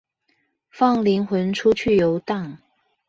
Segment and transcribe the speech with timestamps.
[0.71, 2.57] 放靈魂出去遊蕩